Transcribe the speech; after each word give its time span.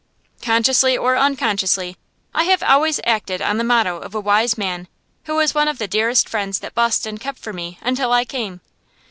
Consciously 0.41 0.97
or 0.97 1.15
unconsciously, 1.15 1.95
I 2.33 2.45
have 2.45 2.63
always 2.63 2.99
acted 3.05 3.39
on 3.39 3.59
the 3.59 3.63
motto 3.63 3.97
of 3.99 4.15
a 4.15 4.19
wise 4.19 4.57
man 4.57 4.87
who 5.25 5.35
was 5.35 5.53
one 5.53 5.67
of 5.67 5.77
the 5.77 5.87
dearest 5.87 6.27
friends 6.27 6.57
that 6.61 6.73
Boston 6.73 7.19
kept 7.19 7.37
for 7.37 7.53
me 7.53 7.77
until 7.83 8.11
I 8.11 8.25
came. 8.25 8.61